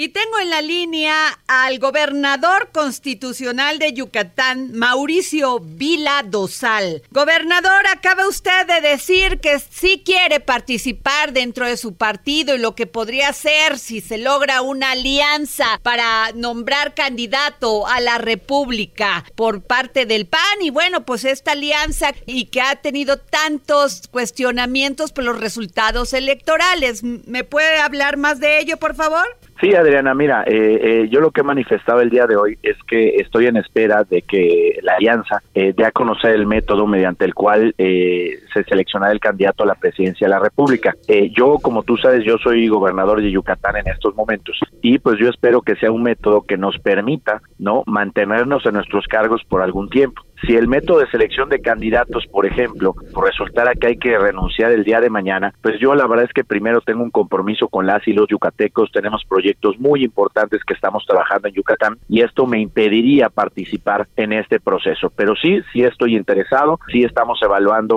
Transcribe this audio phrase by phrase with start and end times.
[0.00, 7.02] Y tengo en la línea al gobernador constitucional de Yucatán, Mauricio Vila Dosal.
[7.10, 12.76] Gobernador, acaba usted de decir que sí quiere participar dentro de su partido y lo
[12.76, 19.62] que podría ser si se logra una alianza para nombrar candidato a la República por
[19.62, 20.62] parte del PAN.
[20.62, 27.02] Y bueno, pues esta alianza y que ha tenido tantos cuestionamientos por los resultados electorales.
[27.02, 29.37] ¿Me puede hablar más de ello, por favor?
[29.60, 32.76] Sí, Adriana, mira, eh, eh, yo lo que he manifestado el día de hoy es
[32.86, 37.24] que estoy en espera de que la alianza eh, dé a conocer el método mediante
[37.24, 40.94] el cual eh, se selecciona el candidato a la presidencia de la República.
[41.08, 45.18] Eh, yo, como tú sabes, yo soy gobernador de Yucatán en estos momentos y pues
[45.18, 49.62] yo espero que sea un método que nos permita, no, mantenernos en nuestros cargos por
[49.62, 50.22] algún tiempo.
[50.46, 54.84] Si el método de selección de candidatos, por ejemplo, resultara que hay que renunciar el
[54.84, 58.06] día de mañana, pues yo la verdad es que primero tengo un compromiso con las
[58.06, 62.60] y los yucatecos, tenemos proyectos muy importantes que estamos trabajando en Yucatán y esto me
[62.60, 65.10] impediría participar en este proceso.
[65.16, 67.96] Pero sí, sí estoy interesado, sí estamos evaluando.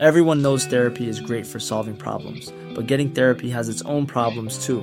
[0.00, 4.66] Everyone knows therapy is great for solving problems, but getting therapy has its own problems
[4.66, 4.82] too,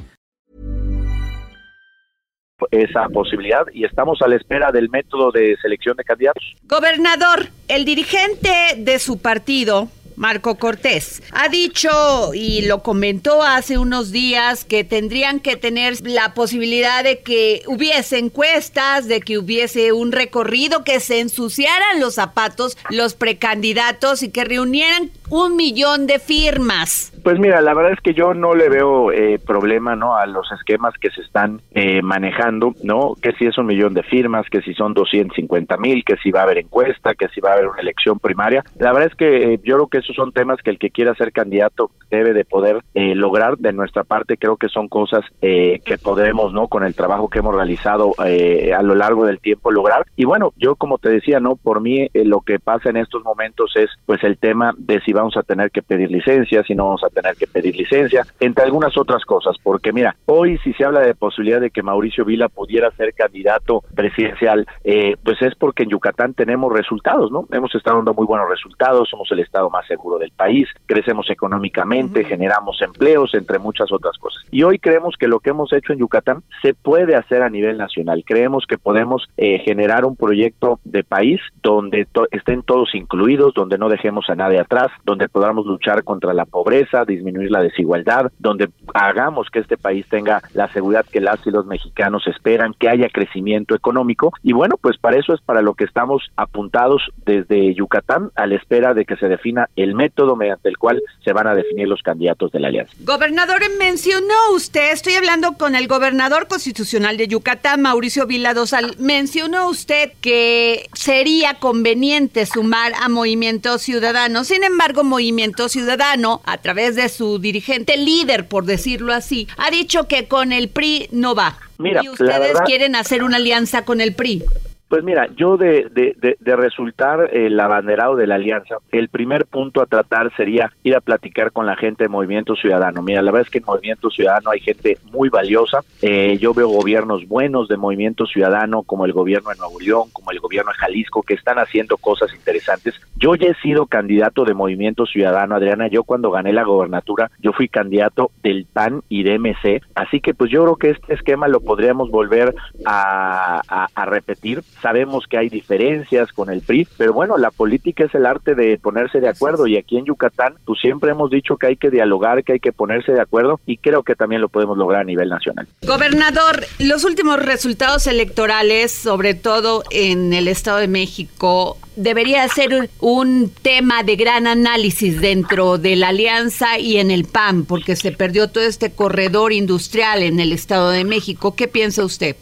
[2.71, 6.55] esa posibilidad y estamos a la espera del método de selección de candidatos.
[6.63, 14.11] Gobernador, el dirigente de su partido, Marco Cortés, ha dicho y lo comentó hace unos
[14.11, 20.11] días que tendrían que tener la posibilidad de que hubiese encuestas, de que hubiese un
[20.11, 27.11] recorrido, que se ensuciaran los zapatos los precandidatos y que reunieran un millón de firmas.
[27.23, 30.15] Pues mira, la verdad es que yo no le veo eh, problema, ¿no?
[30.15, 33.15] A los esquemas que se están eh, manejando, ¿no?
[33.21, 36.41] Que si es un millón de firmas, que si son 250 mil, que si va
[36.41, 38.63] a haber encuesta, que si va a haber una elección primaria.
[38.77, 41.15] La verdad es que eh, yo creo que esos son temas que el que quiera
[41.15, 43.57] ser candidato debe de poder eh, lograr.
[43.57, 46.67] De nuestra parte, creo que son cosas eh, que podremos, ¿no?
[46.67, 50.05] Con el trabajo que hemos realizado a lo largo del tiempo lograr.
[50.15, 51.55] Y bueno, yo como te decía, ¿no?
[51.55, 55.37] Por mí lo que pasa en estos momentos es pues el tema de si vamos
[55.37, 58.97] a tener que pedir licencia, si no vamos a tener que pedir licencia, entre algunas
[58.97, 62.91] otras cosas, porque mira, hoy si se habla de posibilidad de que Mauricio Vila pudiera
[62.91, 67.45] ser candidato presidencial, eh, pues es porque en Yucatán tenemos resultados, ¿no?
[67.51, 72.23] Hemos estado dando muy buenos resultados, somos el estado más seguro del país, crecemos económicamente,
[72.23, 74.43] generamos empleos, entre muchas otras cosas.
[74.51, 77.77] Y hoy creemos que lo que hemos hecho en Yucatán se puede hacer a nivel
[77.77, 78.23] nacional.
[78.25, 83.77] Creemos que podemos eh, generar un proyecto de país donde to estén todos incluidos, donde
[83.77, 88.69] no dejemos a nadie atrás, donde podamos luchar contra la pobreza, disminuir la desigualdad, donde
[88.93, 93.09] hagamos que este país tenga la seguridad que las y los mexicanos esperan, que haya
[93.09, 94.33] crecimiento económico.
[94.43, 98.55] Y bueno, pues para eso es para lo que estamos apuntados desde Yucatán a la
[98.55, 102.01] espera de que se defina el método mediante el cual se van a definir los
[102.01, 102.93] candidatos de la alianza.
[103.01, 109.69] Gobernador, mencionó usted, estoy hablando con el gobernador constitucional de Yucatán, Mauricio Vila Dosal, mencionó
[109.69, 114.43] usted que sería conveniente sumar a Movimiento Ciudadano.
[114.43, 120.07] Sin embargo, Movimiento Ciudadano, a través de su dirigente líder, por decirlo así, ha dicho
[120.07, 121.57] que con el PRI no va.
[121.77, 124.43] Mira, y ustedes verdad, quieren hacer una alianza con el PRI.
[124.91, 129.45] Pues mira, yo de, de, de, de resultar el abanderado de la alianza, el primer
[129.45, 133.01] punto a tratar sería ir a platicar con la gente de Movimiento Ciudadano.
[133.01, 135.79] Mira, la verdad es que en Movimiento Ciudadano hay gente muy valiosa.
[136.01, 140.31] Eh, yo veo gobiernos buenos de Movimiento Ciudadano, como el gobierno de Nuevo León, como
[140.31, 142.99] el gobierno de Jalisco, que están haciendo cosas interesantes.
[143.15, 145.87] Yo ya he sido candidato de Movimiento Ciudadano, Adriana.
[145.87, 149.81] Yo cuando gané la gobernatura, yo fui candidato del PAN y de MC.
[149.95, 152.53] Así que pues yo creo que este esquema lo podríamos volver
[152.85, 153.61] a,
[153.95, 158.25] a repetir sabemos que hay diferencias con el PRI, pero bueno, la política es el
[158.25, 161.75] arte de ponerse de acuerdo y aquí en Yucatán, pues siempre hemos dicho que hay
[161.75, 165.01] que dialogar, que hay que ponerse de acuerdo y creo que también lo podemos lograr
[165.01, 165.67] a nivel nacional.
[165.85, 173.51] Gobernador, los últimos resultados electorales, sobre todo en el Estado de México, debería ser un
[173.61, 178.49] tema de gran análisis dentro de la alianza y en el PAN, porque se perdió
[178.49, 181.55] todo este corredor industrial en el Estado de México.
[181.55, 182.35] ¿Qué piensa usted?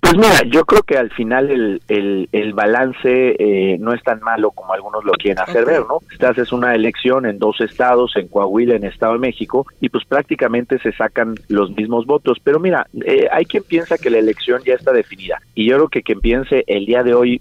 [0.00, 4.20] Pues mira, yo creo que al final el, el, el balance eh, no es tan
[4.20, 6.00] malo como algunos lo quieren hacer ver, ¿no?
[6.10, 10.04] Estás es una elección en dos estados, en Coahuila, en Estado de México, y pues
[10.04, 12.38] prácticamente se sacan los mismos votos.
[12.42, 15.88] Pero mira, eh, hay quien piensa que la elección ya está definida, y yo creo
[15.88, 17.40] que quien piense el día de hoy,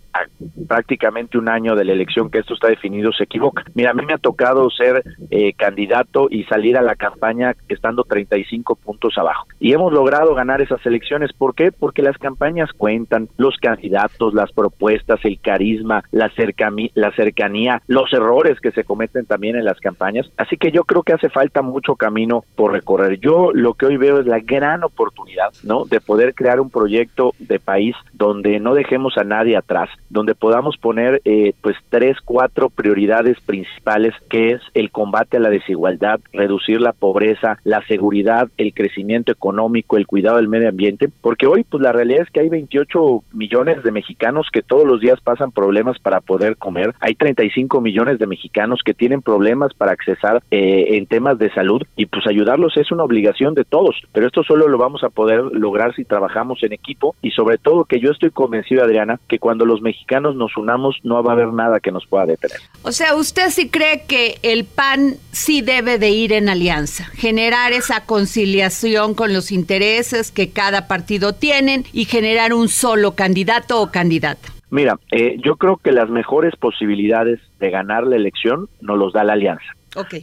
[0.68, 3.64] prácticamente un año de la elección, que esto está definido, se equivoca.
[3.74, 8.04] Mira, a mí me ha tocado ser eh, candidato y salir a la campaña estando
[8.04, 9.48] 35 puntos abajo.
[9.60, 11.32] Y hemos logrado ganar esas elecciones.
[11.34, 11.72] ¿Por qué?
[11.72, 18.72] Porque las campañas cuentan, los candidatos, las propuestas, el carisma, la, cercanía, los errores que
[18.72, 20.30] se cometen también en las campañas.
[20.38, 23.20] Así que yo creo que hace falta mucho camino por recorrer.
[23.20, 25.86] Yo lo que hoy veo es la gran oportunidad, ¿no?
[25.86, 30.78] De poder crear un proyecto de país donde no dejemos a nadie atrás, donde podamos
[30.78, 36.82] poner eh, pues tres, cuatro prioridades principales, que es el combate a la desigualdad, reducir
[36.82, 41.82] la pobreza, la seguridad, el crecimiento económico, el cuidado del medio ambiente, porque hoy pues
[41.82, 44.15] la realidad es que hay 28 millones de mexicanos
[44.52, 46.94] que todos los días pasan problemas para poder comer.
[47.00, 51.82] Hay 35 millones de mexicanos que tienen problemas para accesar eh, en temas de salud
[51.96, 53.96] y pues ayudarlos es una obligación de todos.
[54.12, 57.86] Pero esto solo lo vamos a poder lograr si trabajamos en equipo y sobre todo
[57.86, 61.54] que yo estoy convencido, Adriana, que cuando los mexicanos nos unamos no va a haber
[61.54, 62.58] nada que nos pueda detener.
[62.84, 67.74] O sea, ¿usted sí cree que el PAN sí debe de ir en alianza, generar
[67.74, 73.92] esa conciliación con los intereses que cada partido tienen y generar un solo candidato o
[73.96, 74.50] candidata?
[74.72, 79.24] Mira, eh, yo creo que las mejores posibilidades de ganar la elección nos los da
[79.24, 79.64] la alianza.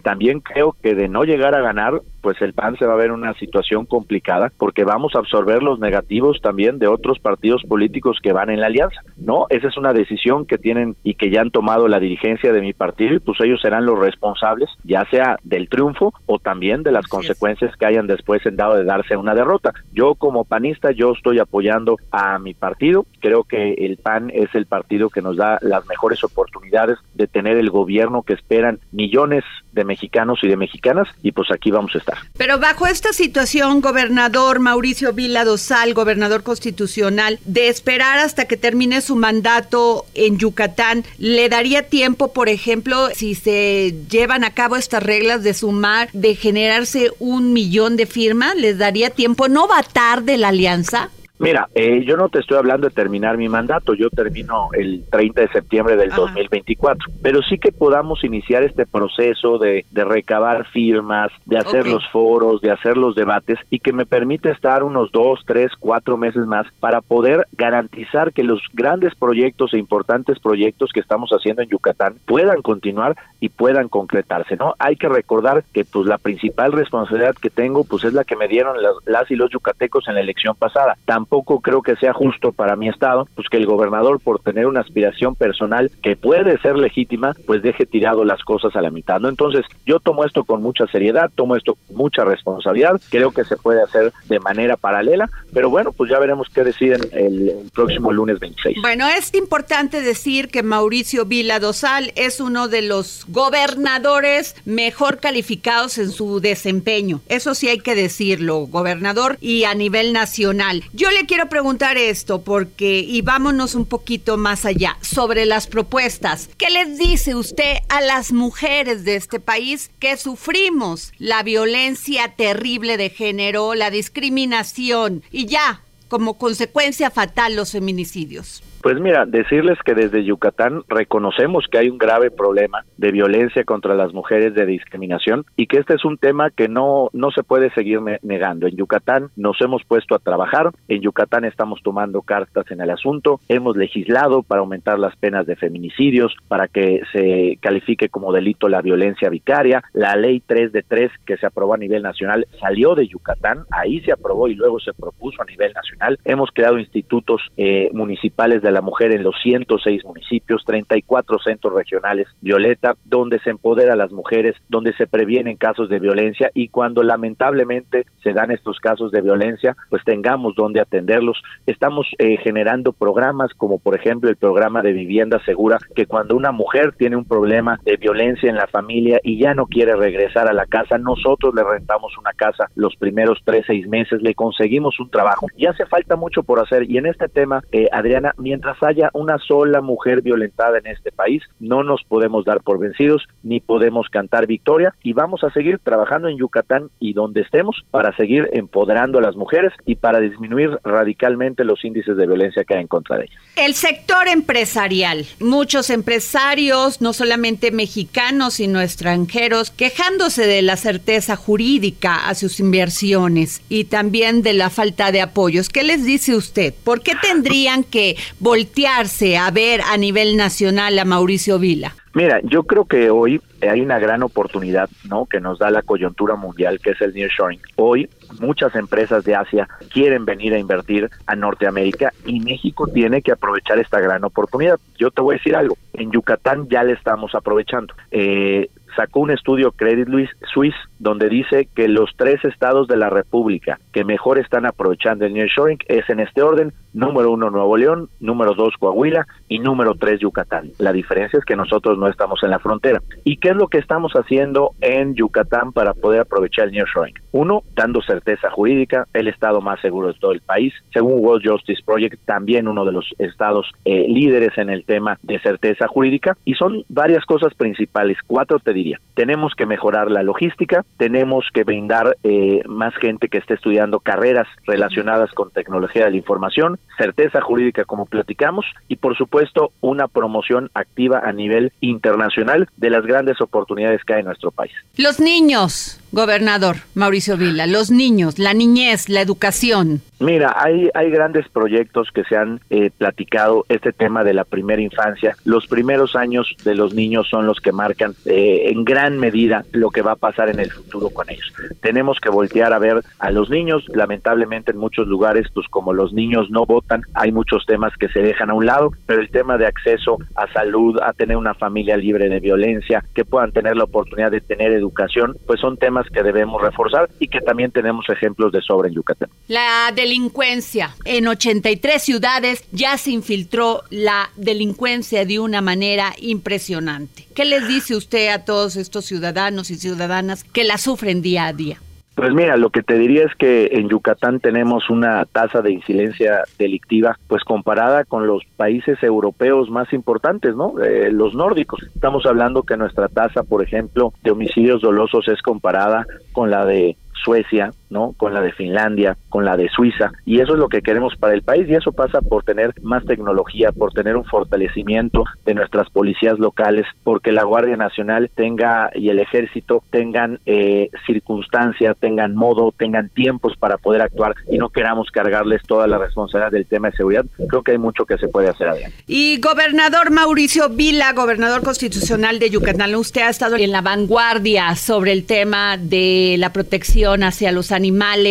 [0.03, 3.07] También creo que de no llegar a ganar, pues el PAN se va a ver
[3.07, 8.19] en una situación complicada porque vamos a absorber los negativos también de otros partidos políticos
[8.23, 9.01] que van en la alianza.
[9.17, 12.61] No, esa es una decisión que tienen y que ya han tomado la dirigencia de
[12.61, 16.93] mi partido y pues ellos serán los responsables, ya sea del triunfo o también de
[16.93, 19.73] las consecuencias que hayan después en dado de darse una derrota.
[19.93, 24.67] Yo como panista yo estoy apoyando a mi partido, creo que el PAN es el
[24.67, 29.85] partido que nos da las mejores oportunidades de tener el gobierno que esperan millones de
[29.85, 32.12] mexicanos y de mexicanas y pues aquí vamos a estar.
[32.37, 39.01] Pero bajo esta situación, gobernador Mauricio Vila Dosal, gobernador constitucional, de esperar hasta que termine
[39.01, 45.03] su mandato en Yucatán, ¿le daría tiempo, por ejemplo, si se llevan a cabo estas
[45.03, 48.55] reglas de sumar, de generarse un millón de firmas?
[48.57, 49.49] ¿Les daría tiempo?
[49.49, 51.11] ¿No va tarde la alianza?
[51.43, 55.41] Mira, eh, yo no te estoy hablando de terminar mi mandato, yo termino el 30
[55.41, 61.33] de septiembre del 2024, pero sí que podamos iniciar este proceso de, de recabar firmas,
[61.45, 65.41] de hacer los foros, de hacer los debates y que me permite estar unos dos,
[65.45, 71.01] tres, cuatro meses más para poder garantizar que los grandes proyectos e importantes proyectos que
[71.01, 74.77] estamos haciendo en Yucatán puedan continuar y puedan concretarse, ¿no?
[74.79, 78.47] Hay que recordar que pues la principal responsabilidad que tengo pues es la que me
[78.47, 80.97] dieron las, las y los yucatecos en la elección pasada.
[81.05, 84.67] Tampoco tampoco creo que sea justo para mi estado, pues que el gobernador por tener
[84.67, 89.19] una aspiración personal que puede ser legítima, pues deje tirado las cosas a la mitad,
[89.19, 89.31] ¿no?
[89.31, 93.57] Entonces, yo tomo esto con mucha seriedad, tomo esto con mucha responsabilidad, creo que se
[93.57, 98.13] puede hacer de manera paralela, pero bueno, pues ya veremos qué deciden el, el próximo
[98.13, 98.77] lunes 26.
[98.83, 105.97] Bueno, es importante decir que Mauricio Vila Dosal es uno de los gobernadores mejor calificados
[105.97, 107.23] en su desempeño.
[107.31, 110.85] Eso sí hay que decirlo, gobernador y a nivel nacional.
[110.93, 116.49] Yo le quiero preguntar esto porque, y vámonos un poquito más allá, sobre las propuestas.
[116.59, 122.97] ¿Qué les dice usted a las mujeres de este país que sufrimos la violencia terrible
[122.97, 128.63] de género, la discriminación y ya, como consecuencia fatal, los feminicidios?
[128.83, 133.95] Pues mira, decirles que desde Yucatán reconocemos que hay un grave problema de violencia contra
[133.95, 137.71] las mujeres, de discriminación, y que este es un tema que no, no se puede
[137.75, 138.67] seguir negando.
[138.67, 143.39] En Yucatán nos hemos puesto a trabajar, en Yucatán estamos tomando cartas en el asunto,
[143.49, 148.83] hemos legislado para aumentar las penas de feminicidios, para que se califique como delito la
[148.83, 153.07] violencia vicaria, la ley 3 de 3 que se aprobó a nivel nacional salió de
[153.07, 157.89] Yucatán, ahí se aprobó y luego se propuso a nivel nacional, hemos creado institutos eh,
[157.93, 163.95] municipales de la mujer en los 106 municipios, 34 centros regionales Violeta, donde se empodera
[163.95, 168.79] a las mujeres, donde se previenen casos de violencia y cuando lamentablemente se dan estos
[168.81, 171.43] casos de violencia, pues tengamos donde atenderlos.
[171.67, 176.53] Estamos eh, generando programas como por ejemplo el programa de vivienda segura, que cuando una
[176.53, 180.53] mujer tiene un problema de violencia en la familia y ya no quiere regresar a
[180.53, 185.11] la casa, nosotros le rentamos una casa los primeros tres, seis meses, le conseguimos un
[185.11, 185.47] trabajo.
[185.57, 186.91] Y hace falta mucho por hacer.
[186.91, 191.43] Y en este tema, eh, Adriana, mientras haya una sola mujer violentada en este país,
[191.61, 196.29] no nos podemos dar por vencidos ni podemos cantar victoria y vamos a seguir trabajando
[196.29, 201.65] en Yucatán y donde estemos para seguir empoderando a las mujeres y para disminuir radicalmente
[201.65, 203.43] los índices de violencia que hay en contra de ellas.
[203.57, 212.29] El sector empresarial, muchos empresarios, no solamente mexicanos, sino extranjeros, quejándose de la certeza jurídica
[212.29, 215.69] a sus inversiones y también de la falta de apoyos.
[215.69, 216.75] ¿Qué les dice usted?
[216.85, 218.17] ¿Por qué tendrían que
[218.53, 221.95] voltearse a ver a nivel nacional a Mauricio Vila?
[222.13, 225.25] Mira, yo creo que hoy hay una gran oportunidad, ¿no?
[225.25, 227.61] Que nos da la coyuntura mundial, que es el nearshoring.
[227.77, 233.33] Hoy muchas empresas de Asia quieren venir a invertir a Norteamérica y México tiene que
[233.33, 234.79] aprovechar esta gran oportunidad.
[234.99, 237.95] Yo te voy a decir algo, en Yucatán ya le estamos aprovechando.
[238.11, 240.09] Eh, sacó un estudio Credit
[240.53, 245.33] Suisse donde dice que los tres estados de la República que mejor están aprovechando el
[245.33, 250.21] nearshoring es en este orden, número uno Nuevo León, número dos Coahuila y número tres
[250.21, 250.71] Yucatán.
[250.79, 253.01] La diferencia es que nosotros no estamos en la frontera.
[253.25, 257.15] ¿Y qué es lo que estamos haciendo en Yucatán para poder aprovechar el nearshoring?
[257.33, 260.75] Uno, dando certeza jurídica, el estado más seguro de todo el país.
[260.93, 265.39] Según World Justice Project, también uno de los estados eh, líderes en el tema de
[265.41, 266.37] certeza jurídica.
[266.45, 269.01] Y son varias cosas principales, cuatro te diría.
[269.15, 274.47] Tenemos que mejorar la logística, tenemos que brindar eh, más gente que esté estudiando carreras
[274.67, 280.71] relacionadas con tecnología de la información, certeza jurídica como platicamos y por supuesto una promoción
[280.75, 284.73] activa a nivel internacional de las grandes oportunidades que hay en nuestro país.
[284.97, 290.03] Los niños, gobernador Mauricio Vila, los niños, la niñez, la educación.
[290.21, 294.81] Mira, hay, hay grandes proyectos que se han eh, platicado, este tema de la primera
[294.81, 295.35] infancia.
[295.45, 299.91] Los primeros años de los niños son los que marcan eh, en gran medida lo
[299.91, 301.53] que va a pasar en el futuro con ellos.
[301.81, 306.13] Tenemos que voltear a ver a los niños, lamentablemente en muchos lugares, pues como los
[306.13, 309.59] niños no votan, hay muchos temas que se dejan a un lado, pero el tema
[309.59, 313.85] de acceso a salud, a tener una familia libre de violencia, que puedan tener la
[313.85, 318.53] oportunidad de tener educación, pues son temas que debemos reforzar y que también tenemos ejemplos
[318.53, 319.29] de sobre en Yucatán.
[319.49, 320.95] La delincuencia.
[321.05, 327.27] En 83 ciudades ya se infiltró la delincuencia de una manera impresionante.
[327.35, 331.53] ¿Qué les dice usted a todos estos ciudadanos y ciudadanas que la sufren día a
[331.53, 331.79] día?
[332.15, 336.45] Pues mira, lo que te diría es que en Yucatán tenemos una tasa de incidencia
[336.59, 340.75] delictiva, pues comparada con los países europeos más importantes, ¿no?
[340.83, 341.83] Eh, los nórdicos.
[341.95, 346.97] Estamos hablando que nuestra tasa, por ejemplo, de homicidios dolosos es comparada con la de
[347.25, 348.15] Suecia, ¿no?
[348.17, 351.35] Con la de Finlandia, con la de Suiza, y eso es lo que queremos para
[351.35, 355.91] el país y eso pasa por tener más tecnología, por tener un fortalecimiento de nuestras
[355.91, 362.73] policías locales, porque la Guardia Nacional tenga y el Ejército tengan eh, circunstancias, tengan modo,
[362.77, 366.97] tengan tiempos para poder actuar y no queramos cargarles toda la responsabilidad del tema de
[366.97, 367.25] seguridad.
[367.49, 368.97] Creo que hay mucho que se puede hacer adelante.
[369.07, 375.13] Y gobernador Mauricio Vila, gobernador constitucional de Yucatán, usted ha estado en la vanguardia sobre
[375.13, 377.82] el tema de la protección hacia los animales,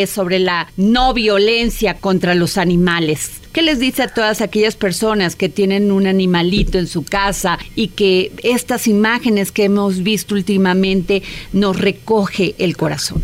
[0.07, 3.41] sobre la no violencia contra los animales.
[3.51, 7.89] ¿Qué les dice a todas aquellas personas que tienen un animalito en su casa y
[7.89, 13.21] que estas imágenes que hemos visto últimamente nos recoge el corazón?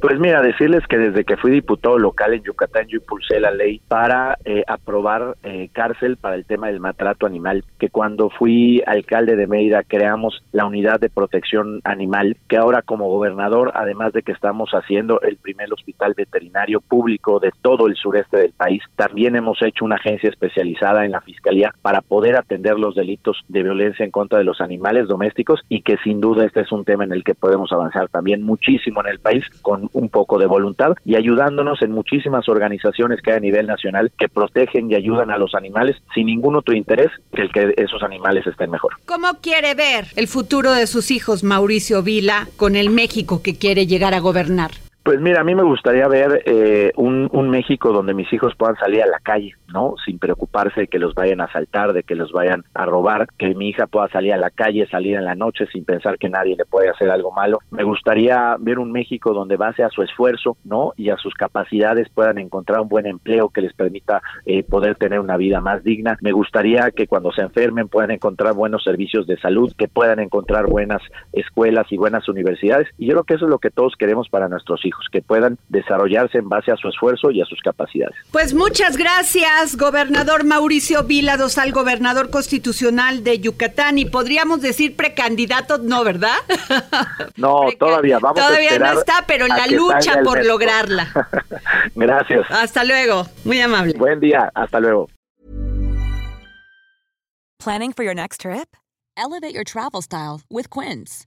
[0.00, 3.80] Pues mira, decirles que desde que fui diputado local en Yucatán yo impulsé la ley
[3.88, 9.36] para eh, aprobar eh, cárcel para el tema del maltrato animal, que cuando fui alcalde
[9.36, 14.32] de Mérida creamos la unidad de protección animal, que ahora como gobernador, además de que
[14.32, 19.62] estamos haciendo el primer hospital veterinario público de todo el sureste del país, también hemos
[19.62, 24.10] hecho una agencia especializada en la Fiscalía para poder atender los delitos de violencia en
[24.10, 27.24] contra de los animales domésticos y que sin duda este es un tema en el
[27.24, 31.82] que podemos avanzar también muchísimo en el país con un poco de voluntad y ayudándonos
[31.82, 35.96] en muchísimas organizaciones que hay a nivel nacional que protegen y ayudan a los animales
[36.14, 38.92] sin ningún otro interés que el que esos animales estén mejor.
[39.06, 43.86] ¿Cómo quiere ver el futuro de sus hijos Mauricio Vila con el México que quiere
[43.86, 44.85] llegar a gobernar?
[45.06, 49.04] Pues mira, a mí me gustaría ver eh, un, México donde mis hijos puedan salir
[49.04, 49.94] a la calle, ¿no?
[50.04, 53.54] Sin preocuparse de que los vayan a asaltar, de que los vayan a robar, que
[53.54, 56.56] mi hija pueda salir a la calle, salir en la noche sin pensar que nadie
[56.56, 57.60] le puede hacer algo malo.
[57.70, 60.92] Me gustaría ver un México donde base a su esfuerzo, ¿no?
[60.96, 65.20] Y a sus capacidades puedan encontrar un buen empleo que les permita eh, poder tener
[65.20, 66.18] una vida más digna.
[66.20, 70.66] Me gustaría que cuando se enfermen puedan encontrar buenos servicios de salud, que puedan encontrar
[70.66, 71.00] buenas
[71.32, 72.88] escuelas y buenas universidades.
[72.98, 75.58] Y yo creo que eso es lo que todos queremos para nuestros hijos, que puedan
[75.68, 78.16] desarrollarse en base a su esfuerzo y a sus capacidades.
[78.30, 83.98] Pues muchas gracias, gobernador Mauricio Vila Dosal, gobernador constitucional de Yucatán.
[83.98, 86.36] Y podríamos decir precandidato, no, ¿verdad?
[87.36, 91.08] No, todavía, vamos todavía a esperar no está, pero en la lucha por lograrla.
[91.94, 92.46] gracias.
[92.50, 93.94] Hasta luego, muy amable.
[93.98, 95.08] Buen día, hasta luego.
[97.58, 98.76] Planning for your next trip?
[99.16, 101.26] Elevate your travel style with Quince.